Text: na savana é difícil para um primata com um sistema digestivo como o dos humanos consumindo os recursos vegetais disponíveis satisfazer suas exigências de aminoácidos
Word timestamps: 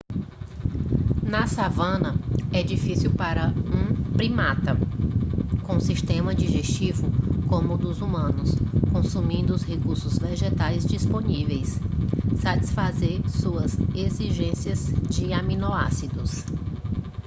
na 1.33 1.45
savana 1.47 2.15
é 2.51 2.63
difícil 2.63 3.11
para 3.13 3.49
um 3.49 4.13
primata 4.13 4.75
com 5.63 5.75
um 5.75 5.79
sistema 5.79 6.33
digestivo 6.33 7.03
como 7.47 7.75
o 7.75 7.77
dos 7.77 8.01
humanos 8.01 8.55
consumindo 8.91 9.53
os 9.53 9.61
recursos 9.61 10.17
vegetais 10.17 10.87
disponíveis 10.87 11.79
satisfazer 12.41 13.21
suas 13.29 13.77
exigências 13.93 14.91
de 15.07 15.31
aminoácidos 15.33 16.45